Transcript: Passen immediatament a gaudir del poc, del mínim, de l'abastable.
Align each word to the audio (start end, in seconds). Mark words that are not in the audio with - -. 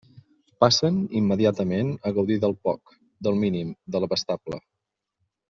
Passen 0.63 0.95
immediatament 1.19 1.91
a 2.07 2.13
gaudir 2.15 2.39
del 2.47 2.57
poc, 2.69 2.97
del 3.29 3.39
mínim, 3.45 3.71
de 3.97 4.03
l'abastable. 4.03 4.61